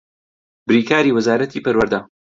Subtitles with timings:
[0.67, 1.99] بریکاری وەزارەتی پەروەردە